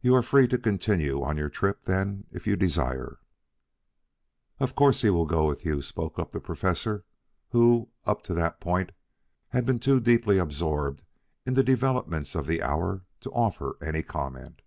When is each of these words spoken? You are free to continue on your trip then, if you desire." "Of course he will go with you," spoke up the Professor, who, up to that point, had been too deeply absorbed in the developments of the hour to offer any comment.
You 0.00 0.14
are 0.14 0.22
free 0.22 0.48
to 0.48 0.56
continue 0.56 1.22
on 1.22 1.36
your 1.36 1.50
trip 1.50 1.84
then, 1.84 2.24
if 2.30 2.46
you 2.46 2.56
desire." 2.56 3.18
"Of 4.58 4.74
course 4.74 5.02
he 5.02 5.10
will 5.10 5.26
go 5.26 5.46
with 5.46 5.62
you," 5.62 5.82
spoke 5.82 6.18
up 6.18 6.32
the 6.32 6.40
Professor, 6.40 7.04
who, 7.50 7.90
up 8.06 8.22
to 8.22 8.32
that 8.32 8.60
point, 8.60 8.92
had 9.48 9.66
been 9.66 9.78
too 9.78 10.00
deeply 10.00 10.38
absorbed 10.38 11.02
in 11.44 11.52
the 11.52 11.62
developments 11.62 12.34
of 12.34 12.46
the 12.46 12.62
hour 12.62 13.04
to 13.20 13.30
offer 13.32 13.76
any 13.82 14.02
comment. 14.02 14.62